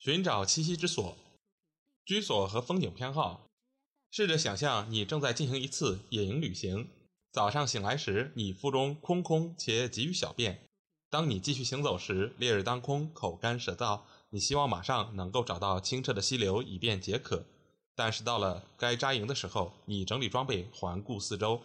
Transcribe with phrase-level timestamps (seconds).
[0.00, 1.14] 寻找栖息之所、
[2.06, 3.46] 居所和风景偏好。
[4.10, 6.88] 试着想象你正在进行一次野营旅行。
[7.30, 10.62] 早上醒来时，你腹中空空且急于小便。
[11.10, 14.00] 当你继续行走时，烈日当空，口干舌燥，
[14.30, 17.44] 你希望马上能够找到清澈的溪流以便解渴。
[17.94, 21.60] 但是到了该扎营的时候，你整理装备，环顾四周。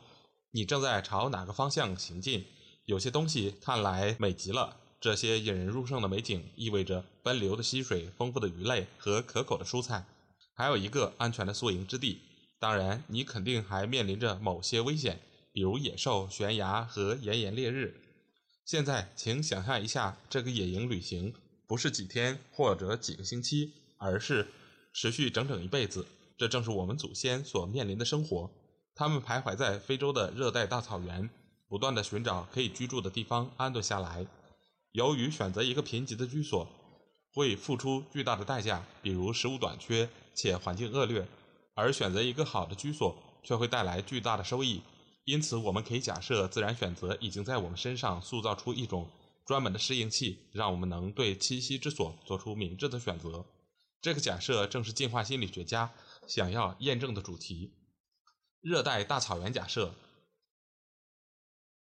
[0.51, 2.45] 你正在朝哪个方向行进？
[2.83, 4.81] 有些东西看来美极了。
[5.05, 10.03] 这些引人入胜的美景意味着奔流的溪水、丰富的鱼类和可口的蔬菜，
[10.55, 12.21] 还有一个安全的宿营之地。
[12.59, 15.19] 当然，你肯定还面临着某些危险，
[15.53, 18.01] 比如野兽、悬崖和炎炎烈日。
[18.65, 21.35] 现在，请想象一下，这个野营旅行
[21.67, 24.47] 不是几天或者几个星期，而是
[24.91, 26.07] 持续整整一辈子。
[26.35, 28.49] 这正是我们祖先所面临的生活。
[28.95, 31.29] 他们徘徊在非洲的热带大草原，
[31.67, 34.25] 不断地寻找可以居住的地方安顿下来。
[34.95, 36.65] 由于选择一个贫瘠的居所
[37.33, 41.27] 会付出巨大的代价，比如食物短缺且环境恶劣，
[41.73, 44.81] 而选择一个好的居所却会带来巨大的收益。
[45.25, 49.09] 因此，我们可以假设，自然选择已经在我们身上塑造出一种
[49.45, 53.45] 专门的适应器，让我们能对栖息之所做出明智的选择。
[54.01, 55.91] 这个假设正是进化心理学家
[56.25, 57.73] 想要验证的主题。
[58.61, 59.93] 热带大草原假设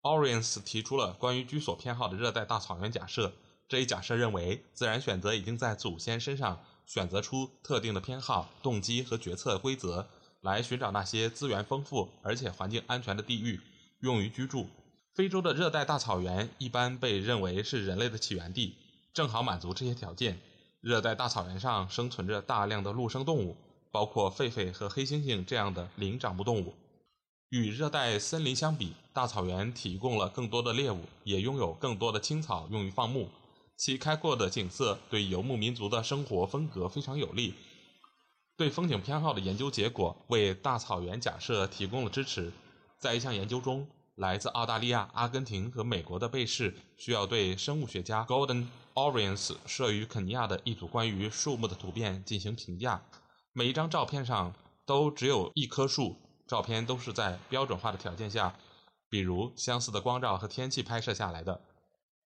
[0.02, 3.34] ，Oriens 提出了关于居所偏好的热带大草原假设。
[3.68, 10.08] 这一假设认为，自然选择已经在祖先身上选择出特定的偏好、动机和决策规则，
[10.42, 13.62] 来寻找那些资源丰富而且环境安全的地域
[14.00, 14.68] 用于居住。
[15.14, 18.76] 非洲的热带大草原一般被认为是人类的起源地，
[19.14, 20.40] 正好满足这些条件。
[20.82, 23.58] 热带大草原上生存着大量的陆生动物。
[23.92, 26.76] 包括狒狒和黑猩猩这样的灵长目动物。
[27.50, 33.28] 与热带森林相比，大草原提供了更多的猎物，也拥有更多的青草用于放牧。
[33.76, 37.56] 其开阔的景色对游牧民族的生活风格非常有利。
[38.56, 42.52] 对风景偏好的研究结果为大草原假设提供了支持。
[43.00, 53.02] 在一项研究中，来自澳大利亚、阿根廷和美国的被试需要对生物学家 Golden Orions 设于肯尼亚的一组关于树木的图片进行评价。
[53.54, 54.54] 每一张照片上
[54.86, 56.18] 都只有一棵树，
[56.50, 58.56] 照片都是在标准化的条件下，
[59.08, 61.62] 比如相似的光照和天气拍摄下来的。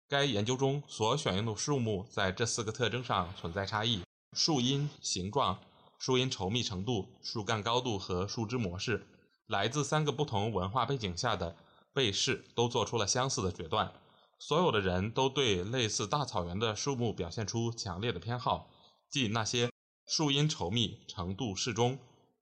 [0.06, 4.02] 该研究中所选用的树木在这四个特征上存在差异：
[4.34, 5.58] 树荫形状、
[5.98, 9.06] 树荫稠密程度、树干高度和树枝模式。
[9.46, 11.56] 来自三个不同文化背景下的
[11.94, 13.90] 被试都做出了相似的决断。
[14.38, 18.68] 所有的人都对类似大草原的树木表现出强烈的偏好，
[19.08, 19.70] 即那些。
[20.06, 21.96] 树荫稠密程度适中，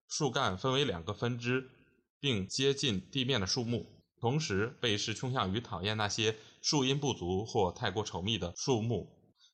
[0.09, 1.69] 树干分为两个分支，
[2.19, 3.85] 并接近地面的树木。
[4.19, 9.07] 同时，被氏倾向于讨厌那些树荫不足或太过稠密的树木。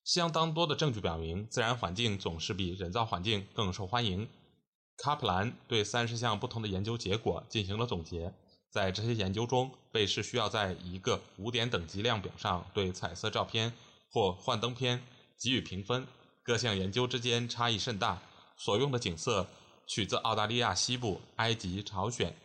[0.04, 4.28] 相当多的证据表明，自然环境总是比人造环境更受欢迎。
[4.98, 8.34] 卡普兰对三十项不同的研究结果进行了总结。
[8.72, 13.74] 在这些研究中，被试需要在一个五点等级量表上对彩色照片
[14.10, 15.04] 或幻灯片
[15.40, 16.08] 给予评分。
[16.44, 18.22] 各项研究之间差异甚大，
[18.58, 19.48] 所用的景色
[19.88, 22.36] 取自澳大利亚西部、埃及、朝鲜、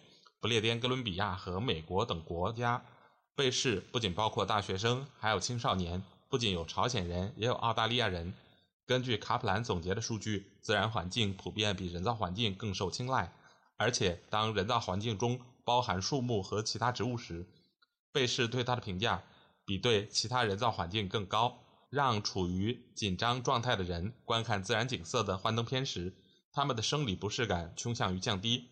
[0.41, 2.85] 不列颠哥伦比亚和美国等国家。
[3.35, 8.35] 被试不仅包括大学生，还有青少年，不仅有朝鲜人，也有澳大利亚人。
[8.87, 13.33] 根据卡普兰总结的数据，自然环境普遍比人造环境更受青睐，
[13.77, 17.49] 而且当人造环境中包含树木和其他植物时，
[18.13, 19.23] 被试对它的评价
[19.65, 21.59] 比对其他人造环境更高。
[21.89, 26.15] 让处于紧张状态的人观看自然景色的幻灯片时，
[26.53, 28.69] 他们的生理不适感倾向于降低。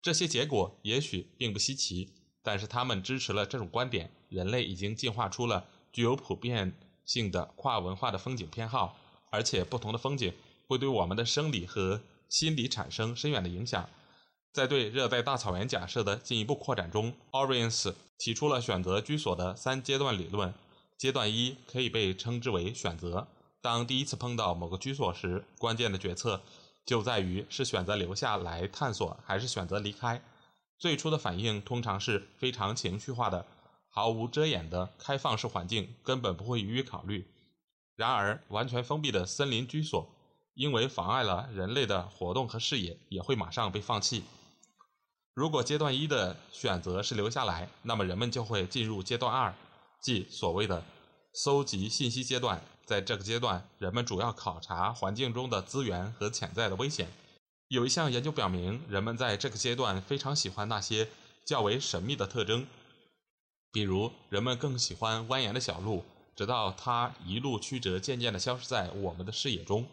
[0.00, 8.96] 这些结果也许并不稀奇，但是他们支持了这种观点：人类已经进化出了具有普遍性的跨文化的风景偏好，
[9.30, 10.32] 而且不同的风景
[10.66, 13.88] 会对我们的生理和心理产生深远的影响。
[14.52, 20.54] 在对热带大草原假设的进一步扩展中，Oriens 提出了选择居所的三阶段理论。
[20.96, 23.28] 阶段一可以被称之为选择。
[23.60, 26.42] 当第一次碰到某个居所时，关键的决策
[26.88, 30.22] 就在于是选择留下来探索，还是选择离开。
[30.78, 33.44] 最初的反应通常是非常情绪化的，
[33.90, 37.30] 毫无遮掩的开放式环境根本不会予以考虑。
[37.94, 40.08] 然而，完全封闭的森林居所，
[40.54, 44.24] 因为妨碍了人类的活动和视野，也会马上被放弃。
[45.34, 49.54] 如果阶段一的选择是留下来，那么人们就会进入阶段二，
[50.00, 50.82] 即所谓的
[51.34, 52.62] 搜集信息阶段。
[52.88, 57.08] 在这个阶段，人们主要考察环境中的资源和潜在的危险。
[57.68, 61.06] 有一项研究表明，人们在这个阶段非常喜欢那些
[61.44, 62.66] 较为神秘的特征，
[63.70, 66.02] 比如人们更喜欢蜿蜒的小路，
[66.34, 69.86] 直到它一路曲折，渐渐地消失在我们的视野中。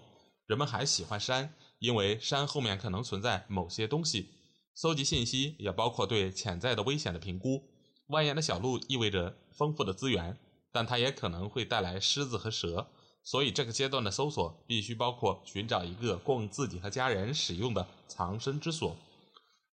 [0.46, 4.30] 人们还喜欢山，因为山后面可能存在某些东西。
[4.74, 7.62] 搜集信息也包括对潜在的危险的评估。
[8.08, 10.38] 蜿蜒的小路意味着丰富的资源。
[10.76, 12.88] 但它也可能会带来狮子和蛇，
[13.24, 18.98] 所以这个阶段的搜索必须包括寻找一个供自己和家人使用的藏身之所，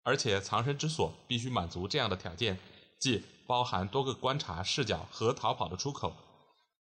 [0.03, 2.59] 而且藏身之所必须满足这样的条件，
[2.99, 6.13] 即包含多个观察视角和逃跑的出口。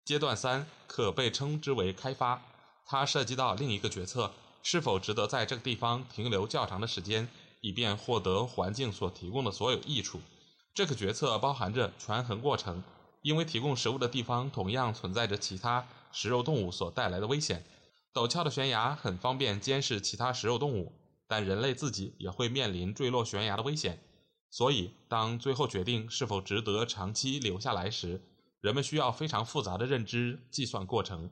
[0.04, 2.42] 阶段三可被称之为开发，
[2.84, 4.32] 它涉及到另一个决策：
[4.62, 7.26] 是否值得在这个地方停留较长的时间，
[7.62, 10.20] 以便获得环境所提供的所有益处。
[10.74, 12.82] 这个决策包含着权衡过程。
[13.22, 17.64] 因为提供食物的地方同样存在着其他食肉动物所带来的危险。
[18.12, 20.92] 陡峭的悬崖很方便监视其他食肉动物，
[21.28, 24.02] 但人类自己也会面临坠落悬崖的危险。
[24.50, 28.20] 所以，当最后决定是否值得长期留下来时，
[28.60, 31.30] 人们需要非常复杂的认知计算过程。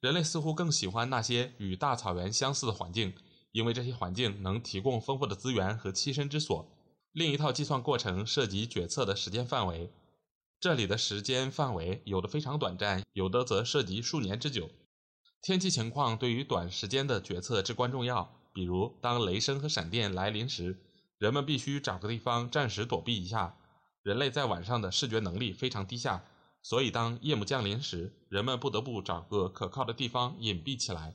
[0.00, 3.14] 人类似乎更喜欢那些与大草原相似的环境，
[3.52, 6.68] 因为这些环境能提供丰富的资源和栖身之所。
[7.12, 9.90] 另一套计算过程涉及决策的时间范围。
[10.60, 14.68] 这里的时间范围有的非常短暂，有的则涉及数年之久。
[15.40, 18.34] 天气情况对于短时间的决策至关重要。
[18.52, 20.82] 比如，当雷声和闪电来临时，
[21.18, 23.56] 人们必须找个地方暂时躲避一下。
[24.02, 26.24] 人类在晚上的视觉能力非常低下，
[26.60, 31.14] 所以当夜幕降临时，人们不得不找个可靠的地方隐蔽起来。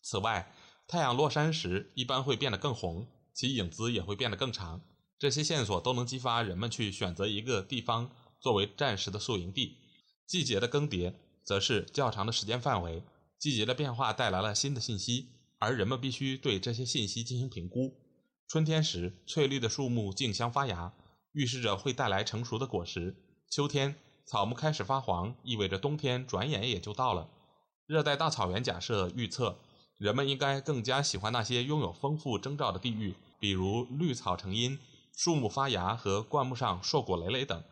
[0.00, 0.54] 此外，
[0.88, 4.80] 太阳落山时一般会变得更红，其影子也会变得更长。
[5.18, 8.10] 这些线索都能激发人们去选择一个地方。
[8.42, 9.76] 作为战时的宿营地，
[10.26, 13.04] 季节的更迭则是较长的时间范围。
[13.38, 15.28] 季节的变化带来了新的信息，
[15.58, 17.94] 而人们必须对这些信息进行评估。
[18.48, 20.92] 春天时，翠绿的树木竞相发芽，
[21.32, 23.16] 预示着会带来成熟的果实。
[23.48, 23.94] 秋天，
[24.26, 27.28] 草木开始发黄，意味着冬天转眼也就到了。
[27.86, 29.56] 热带大草原假设预测，
[29.98, 34.78] 人们应该更加喜欢那些拥有丰富征兆的地域，比如绿草成荫、
[35.16, 37.62] 树木发芽和灌木上硕果累累等。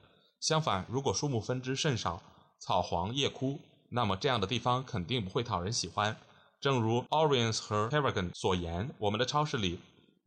[0.41, 2.23] 相反，如果树木分枝甚少，
[2.59, 3.61] 草黄叶枯，
[3.91, 6.17] 那么这样的地方肯定不会讨人喜欢。
[6.61, 9.79] 正如 Oriens 和 Harrigan 所言，我们的超市里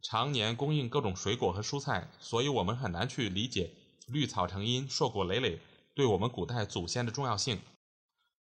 [0.04, 3.72] 常年供应各种水果和蔬菜，所以我们很难去理解
[4.08, 5.60] 绿草成荫、硕果累累
[5.96, 7.60] 对我们古代祖先的重要性。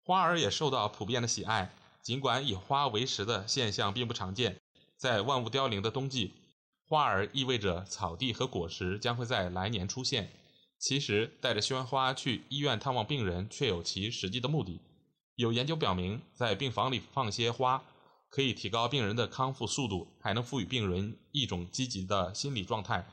[0.04, 1.72] 花儿也受到普遍的喜爱，
[2.02, 4.60] 尽管以花为食的现象并不常见。
[4.96, 6.34] 在万物凋零的冬季，
[6.88, 10.30] 花儿意味着草地和果实将会在来年出现。
[10.78, 14.80] 其实，带着鲜花去医院探望病人，却有其实际的目的。
[15.34, 17.82] 有研究表明，在病房里放些花，
[18.30, 23.08] 可以提高病人的康复速度，还能赋予病人一种积极的心理状态。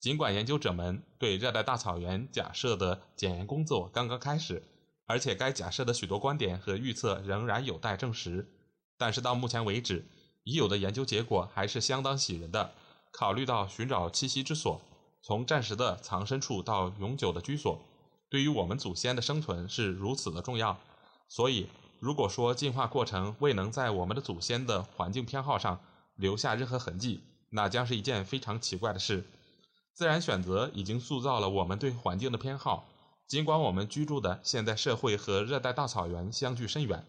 [0.00, 4.64] 尽管研究者们对热带大草原假设的检验工作刚刚开始，
[5.06, 8.48] 而且该假设的许多观点和预测仍然有待证实，
[8.98, 10.04] 但是到目前为止，
[10.42, 12.72] 已有的研究结果还是相当喜人的。
[13.12, 14.80] 考虑到寻找栖息之所。
[15.24, 17.80] 从暂时的藏身处到永久的居所，
[18.28, 20.76] 对于我们祖先的生存是如此的重要。
[21.28, 21.68] 所以，
[22.00, 25.80] 如果说进化过程未能在我们的祖先的环境偏好上
[26.16, 29.24] 留下任何痕迹，那将是一件非常奇怪的事。
[29.94, 32.88] 自然选择已经塑造了我们对环境的偏好。
[33.28, 37.06] 尽管我们居住的现代社会和热带大草原相距甚远，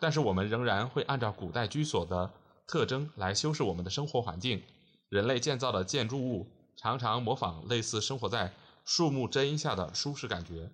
[0.00, 2.32] 但是我们仍然会按照古代居所的
[2.66, 4.62] 特征来修饰我们的生活环境。
[5.08, 6.48] 人类建造的建筑物。
[6.86, 10.70] 常常模仿类似生活在树木遮阴下的舒适感觉。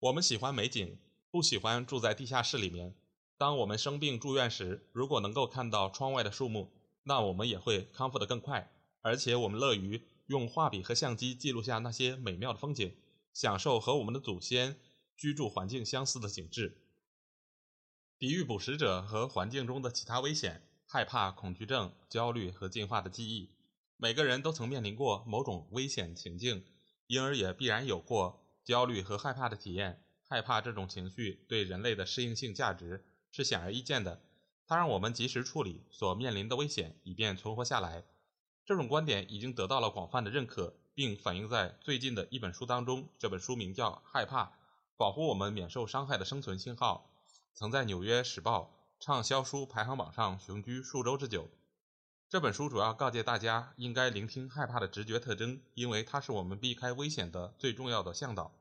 [0.00, 0.98] 我们喜欢美景，
[1.30, 2.92] 不喜欢住在地下室里面。
[3.38, 6.72] 当我们生病住院时，如果能够看到窗外的树木，
[7.04, 8.72] 那我们也会康复得更快。
[9.00, 12.96] 而且我们乐于用画笔和相机记录下那些美妙的风景，
[13.32, 14.76] 享受和我们的祖先
[15.16, 16.76] 居住环境相似的景致。
[18.18, 23.53] 抵御捕食者和环境中的其他危险，害怕、恐惧症、焦虑和进化的记忆。
[23.96, 26.64] 每个人都曾面临过某种危险情境，
[27.06, 30.04] 因而也必然有过焦虑和害怕的体验。
[30.26, 34.22] 害怕这种情绪对人类的适应性价值是显而易见的，
[34.66, 38.04] 它让我们及时处理所面临的危险，以便存活下来。
[38.64, 43.08] 这种观点已经得到了广泛的认可，并反映在最近的一本书当中。
[43.18, 44.52] 这本书名叫《害怕：
[44.96, 47.10] 保护我们免受伤害的生存信号》。
[47.52, 48.74] 曾在《纽约时报》
[49.04, 51.48] 畅销书排行榜上雄居数周之久。
[52.34, 58.52] 这本书主要告诫大家应该聆听害怕的直觉特征，因为它是我们避开危险的最重要的向导。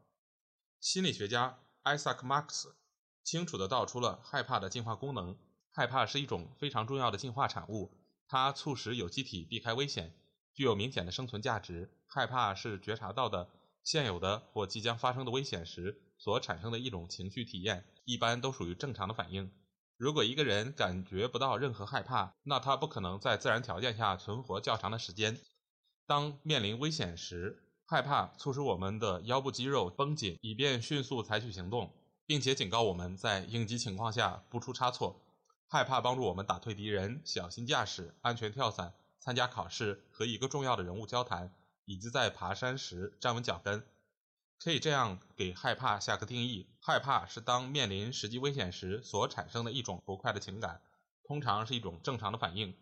[0.80, 2.76] 心理学家艾萨克·马克思
[3.24, 5.36] 清楚地道出了害怕的进化功能。
[5.72, 7.92] 害怕是一种非常重要的进化产物，
[8.28, 10.14] 它促使有机体避开危险，
[10.54, 11.90] 具有明显的生存价值。
[12.06, 13.50] 害怕是觉察到的
[13.82, 19.52] 现有的或即将发生的危险时所产生的一种情绪体验，一般都属于正常的反应。
[20.04, 25.40] 如果一个人感觉不到任何害怕，那他不可能在自然条件下存活较长的时间。
[26.06, 31.90] 当面临危险时，害怕促使我们的腰部肌肉绷紧，以便迅速采取行动，
[32.26, 35.22] 并且警告我们在应急情况下不出差错。
[35.70, 41.50] 害怕帮助我们打退敌人、小心驾驶、安全跳伞、参加考试、和一个重要的人物交谈，
[41.86, 43.82] 以及在爬山时站稳脚跟。
[44.64, 50.82] 可以这样给害怕下个定义：害怕是当面临实际危险时所产生的一种不快的情感，
[51.26, 52.74] 通常是一种正常的反应。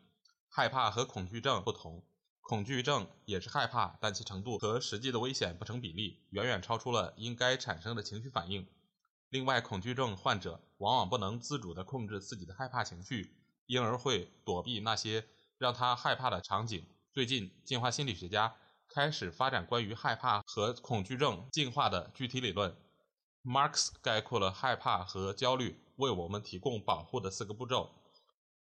[0.48, 2.04] 害怕和恐惧症不同，
[2.42, 8.68] 恐惧症也是害怕，但其程度和实际的危险不成比例，远远超出了应该产生的情绪反应。
[9.30, 13.36] 另外，恐惧症患者往往不能自主地控制自己的害怕情绪，
[13.66, 15.26] 因而会躲避那些
[15.58, 16.86] 让他害怕的场景。
[17.12, 18.56] 最近，进化心理学家
[18.94, 22.76] 开始发展关于害怕和恐惧症进化的具体理论。
[23.44, 27.90] Marx 概括了害怕和焦虑为我们提供保护的四个步骤：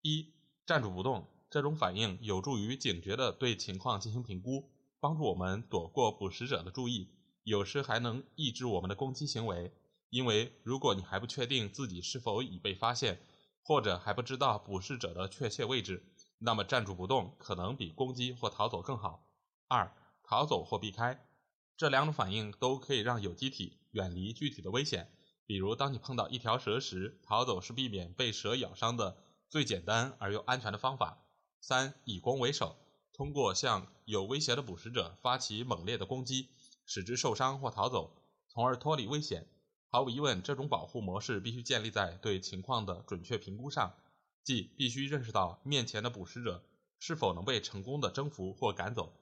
[0.01, 0.33] 一、
[0.65, 1.27] 站住不动。
[1.49, 4.69] 这种反应有助于警觉地对情况进行评估，
[5.01, 7.09] 帮助我们躲过捕食者的注意，
[7.43, 9.73] 有时还能抑制我们的攻击行为。
[10.09, 13.21] 因为如果你还不确定自己是否已被发现，
[13.63, 16.05] 或者还不知道捕食者的确切位置，
[16.39, 19.27] 那么站住不动可能比攻击或逃走更好。
[19.67, 19.93] 二、
[20.31, 21.27] 逃走或避开，
[21.75, 25.11] 这两种反应都可以让有机体远离具体的危险。
[25.45, 29.17] 比如，当你碰到一条蛇时，逃走是避免被蛇咬伤的
[29.49, 31.25] 最简单而又安全的方法。
[31.59, 32.77] 三、以攻为守，
[33.11, 36.47] 通过向有威胁的捕食者发起猛烈的攻击，
[36.85, 38.15] 使之受伤或逃走，
[38.47, 39.49] 从而脱离危险。
[39.89, 43.97] 毫无疑问，这种保护模式必须建立在对情况的准确评估上，
[44.45, 46.63] 即必须认识到面前的捕食者
[46.99, 49.17] 是否能被成功的征服或赶走。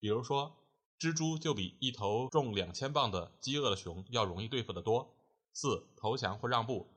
[0.00, 0.56] 比如说，
[0.98, 5.14] 蜘蛛就比一头重两千磅的饥饿的熊要容易对付得多。
[5.52, 6.88] 四、投降或让步。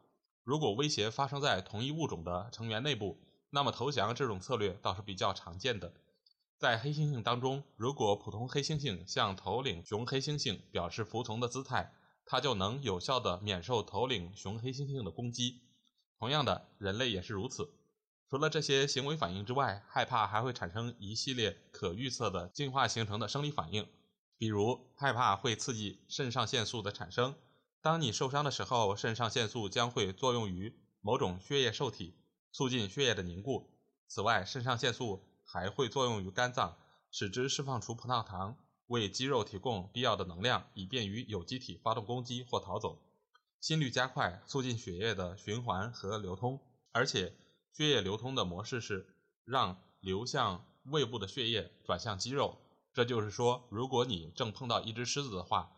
[0.43, 5.93] 如果威胁发生在同一物种的成员内部，那么投降这种策略倒是比较常见的。
[6.57, 11.93] 在黑猩猩当中，如果普通黑猩猩向头领熊黑猩猩表示服从的姿态，
[12.25, 15.61] 它就能有效地免受头领雄黑猩猩的攻击。
[16.19, 17.71] 同样的，人类也是如此。
[18.31, 23.85] 除了这些行为反应之外，害怕还会产生一系列可预测的进化形成的生理反应。
[24.37, 27.35] 比如，害怕会刺激肾上腺素的产生。
[27.81, 32.15] 当你受伤的时候，肾上腺素将会作用于某种血液受体，
[32.53, 33.69] 促进血液的凝固。
[34.07, 36.77] 此外，肾上腺素还会作用于肝脏，
[37.11, 38.55] 使之释放出葡萄糖。
[38.87, 43.01] 为肌肉提供必要的能量，以便于有机体发动攻击或逃走。
[43.59, 46.61] 心率加快，促进血液的循环和流通，
[46.93, 47.33] 而且
[47.73, 52.57] 血液流通的模式是让流向胃部的血液转向肌肉。
[52.93, 55.77] 这就是说，如果你正碰到一只狮子的话，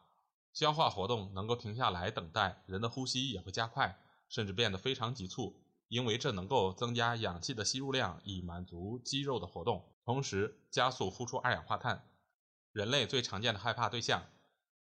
[0.52, 12.10] 消化活动能够停下来等待，人的呼吸也会加快，甚至变得非常急促，因为这能够增加氧气的吸入量，以满足肌肉的活动，同时加速呼出二氧化碳。
[12.72, 14.24] 人类最常见的害怕对象，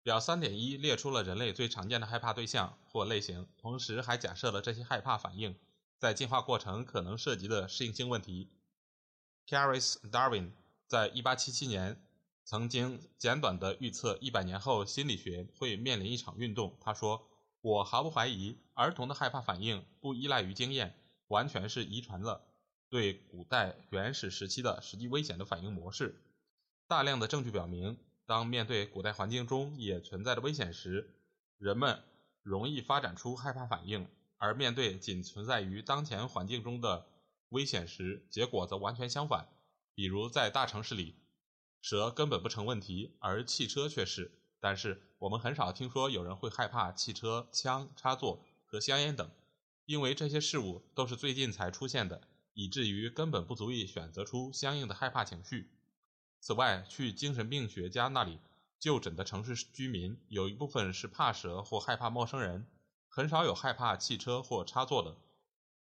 [0.04, 5.58] 表三点一列出了人类最常见的害怕对象或类型，同时还假设了这些害怕反应
[6.04, 8.50] 在进化过程可能涉及的适应性问题。
[9.48, 10.50] Caris Darwin
[10.86, 12.04] 在1877年
[12.44, 16.76] 曾经简短地预测100年后心理学会面临一场运动。
[16.78, 17.26] 他说
[17.62, 20.94] ：“我毫不怀疑，儿童的害怕反应不依赖于经验，
[21.28, 22.44] 完全是遗传了
[22.90, 26.20] 对古代原始时期的实际危险的反应模式。”
[26.86, 27.96] 大量的证据表明，
[28.26, 31.14] 当面对古代环境中也存在的危险时，
[31.56, 32.02] 人们
[32.42, 34.04] 容易发展出害怕反应；
[34.38, 37.06] 而面对仅存在于当前环境中的
[37.50, 39.48] 危险时，结果则完全相反。
[39.94, 41.14] 比如在大城市里，
[41.80, 44.32] 蛇根本不成问题，而汽车却是。
[44.60, 49.30] 但是我们很少听说有人会害怕汽车、枪、插座和香烟等，
[49.84, 52.22] 因为这些事物都是最近才出现的，
[52.54, 55.70] 以至于根本不足以选择出相应的害怕情绪。
[56.40, 58.38] 此外，去精神病学家那里
[58.78, 62.66] 就诊的城市居民，有一部分是怕蛇或害怕陌生人，
[63.16, 65.14] 很少有害怕汽车或插座的。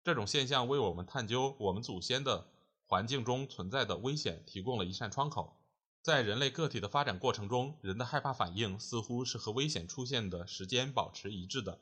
[0.04, 2.46] 这种现象为我们探究我们祖先的
[2.86, 5.56] 环境中存在的危险提供了一扇窗口。
[6.02, 11.78] 在人类个体的发展过程中，人的害怕反应似乎是和危险出现的时间保持一致的。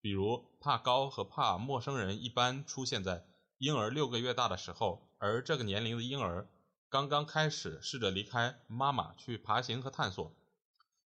[0.00, 3.24] 比如怕高和怕陌生人一般出现在
[3.58, 6.48] 婴儿六个月大的时候，而这个年龄的婴儿
[6.88, 10.32] 刚刚开始试着离开妈妈去爬行和探索。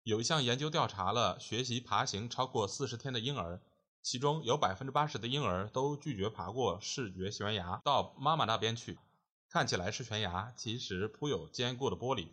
[0.05, 3.61] 有一项研究调查了学习爬行超过四十天的婴儿，
[4.03, 8.99] 其中有百分之八十的婴儿都拒绝爬过视觉悬崖到妈妈那边去。
[9.49, 12.29] 看起来是悬崖，其实铺有坚固的玻璃。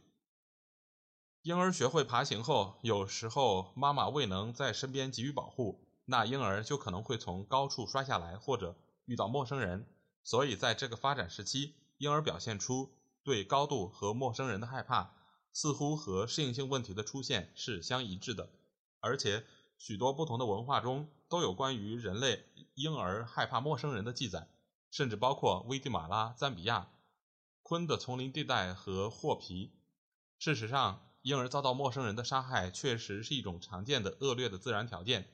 [1.41, 9.87] 婴儿学会爬行后，有时候妈妈未能在身边给予保护，那婴儿就可能会从高处摔下来，或者遇到陌生人。
[10.23, 12.91] 所以，在这个发展时期，婴儿表现出
[13.23, 15.15] 对高度和陌生人的害怕，
[15.53, 18.49] 似乎和适应性问题的出现是相一致的。
[18.99, 19.45] 而且，
[19.77, 24.47] 许多不同的文化中都有关于人类婴儿害怕陌生人的记载，
[24.91, 26.89] 甚至包括危地马拉、赞比亚。
[27.63, 29.73] 昆的丛林地带和霍皮。
[30.39, 35.27] 事实上，婴儿遭到陌生人的杀害确实是一种常见的恶劣的自然条件。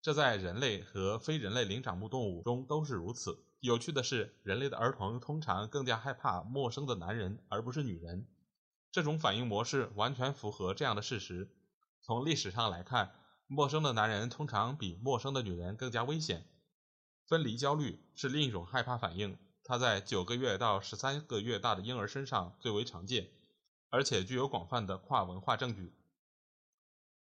[0.00, 3.44] 这在人类和非人类灵长目动物中都是如此。
[3.60, 8.26] 有趣的是，人类的儿童通常更加害怕陌生的男人，而不是女人。
[8.90, 11.54] 这种反应模式完全符合这样的事实。
[12.00, 13.14] 从历史上来看，
[13.52, 16.46] 陌生的男人通常比陌生的女人更加危险。
[17.26, 19.36] 分离焦虑是另一种害怕反应。
[19.64, 23.28] 它在九个月到十三个月大的婴儿身上最为常见，
[23.88, 25.92] 而且具有广泛的跨文化证据。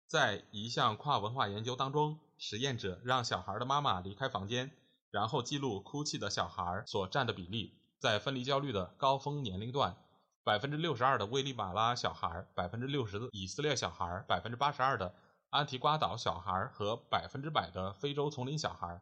[0.07, 4.71] 在一项跨文化研究当中，实验者让小孩的妈妈离开房间，
[5.11, 7.77] 然后记录哭泣的小孩所占的比例。
[7.99, 9.95] 在分离焦虑的高峰年龄段，
[10.43, 15.13] 百分之六十二的危地马拉小孩、百分之六十的以色列小孩、百分之八十二的
[15.55, 19.01] 安提瓜岛小孩和百分之百的非洲丛林小孩，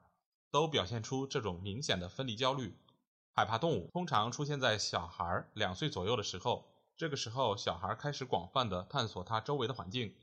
[0.52, 2.78] 都表现出这种明显的分离焦虑。
[3.32, 10.14] 害怕动物通常出现在小孩两岁左右的时候，这个时候小孩开始广泛的探索他周围的环境。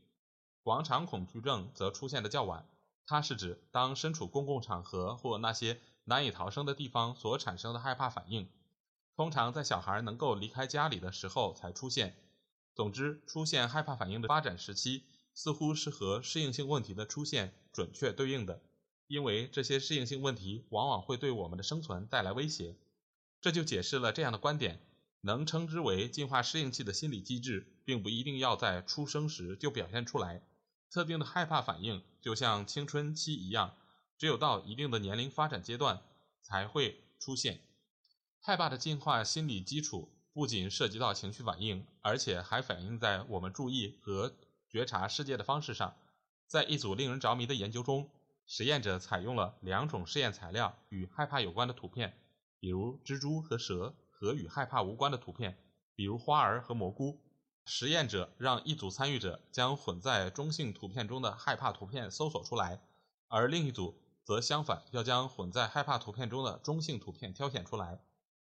[0.62, 2.64] 广场恐惧症则出现的较晚，
[3.06, 8.48] 它是指当身处公共场合或那些难以逃生的地方所产生的害怕反应，
[9.16, 12.14] 通常在小孩能够离开家里的时候才出现。
[12.76, 15.02] 总之，出现害怕反应的发展时期
[15.42, 18.60] 似乎是和适应性问题的出现准确对应的，
[19.06, 22.76] 因为这些适应性问题往往会对我们的生存带来威胁。
[23.40, 24.82] 这就解释了这样的观点：
[25.22, 30.42] 能称之为进化适应器的心理机制，并不一定要在出生时就表现出来。
[30.90, 33.78] 特定的害怕反应就像青春期一样，
[34.18, 36.02] 只有到一定的年龄发展阶段
[36.42, 37.62] 才会出现。
[38.42, 44.36] 害怕的进化心理基础不仅涉及到情绪反应，而且还反映在我们注意和
[44.70, 45.94] 觉察世界的方式上。
[46.46, 48.10] 在一组令人着迷的研究中，
[48.46, 52.16] 实验者采用了两种试验材料与害怕有关的图片。
[52.58, 55.56] 比如蜘蛛和蛇和与害怕无关的图片，
[55.94, 57.20] 比如花儿和蘑菇。
[57.64, 62.82] 实验者让一组参与者将混在中性图片中的害怕图片搜索出来，
[63.28, 68.00] 而另一组则相反，要将混在害怕图片中的中性图片挑选出来。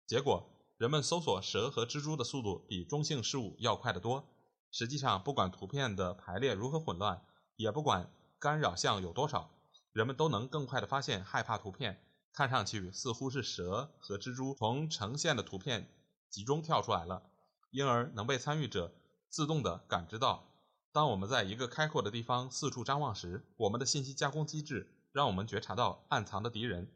[0.05, 4.27] 结果，人们搜索蛇和蜘蛛的速度比中性事物要快得多。
[4.73, 7.23] 实际上，不管图片的排列如何混乱，
[7.57, 9.51] 也不管干扰项有多少，
[9.91, 12.03] 人们都能更快地发现害怕图片。
[12.33, 15.87] 看上去似乎是蛇和蜘蛛从呈现的图片
[16.31, 17.21] 集中跳出来了，
[17.69, 18.91] 因而能被参与者
[19.29, 20.49] 自动地感知到。
[20.91, 26.91] 当我们在一个开阔的地方四处张望时，我们的信息加工机制让我们觉察到暗藏的敌人。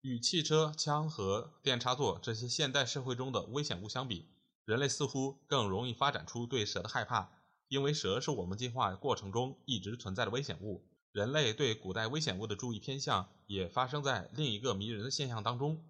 [0.00, 4.26] 与汽车、枪和电插座这些现代社会中的危险物相比，
[4.66, 7.30] 人类似乎更容易发展出对蛇的害怕，
[7.68, 10.84] 因为蛇是我们进化过程中一直存在的危险物。
[11.12, 15.84] 人类对古代危险物的注意偏向，也发生在另一个迷人的现象当中：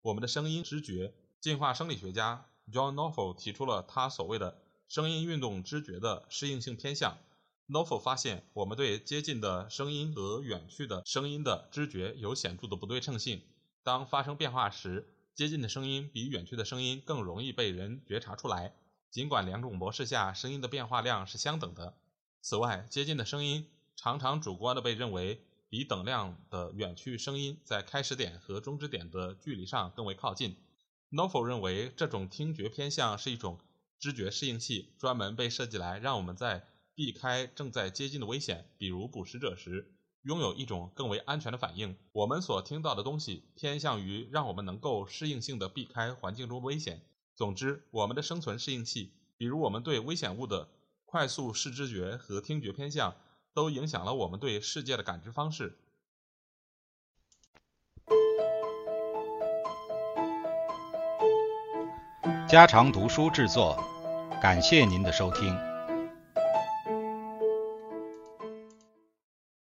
[0.00, 1.14] 我们的声音知觉。
[1.42, 7.18] 进化生理学家 John Norfolk 提出了他所谓的声音运动知觉的适应性偏向。
[7.66, 13.42] n o f o l 发现，我们对接近的声音和远去的声音的知觉有显著的不对称性。
[13.82, 18.74] 当发生变化时，接近的声音比远去的声音更容易被人觉察出来，
[19.10, 21.96] 尽管两种模式下声音的变化量是相等的。
[22.40, 23.68] 此外，接近的声音。
[23.94, 30.56] 常常主观的被认为比等量的远去声音在开始点和终止点的距离上更为靠近。
[31.10, 33.60] n o f o 认为这种听觉偏向是一种
[34.00, 41.96] 知觉适应器，专门被设计来让我们在避开正在接近的危险，比如捕食者时，拥有一种更为安全的反应。
[42.12, 47.02] 我们所听到的东西偏向于让我们能够适应性的避开环境中的危险。
[47.34, 50.68] 总之，我们的生存适应器，比如我们对危险物的
[51.04, 53.14] 快速视知觉和听觉偏向。
[53.54, 55.78] 都影响了我们对世界的感知方式。
[62.48, 63.76] 家常读书制作，
[64.40, 65.71] 感谢您的收听。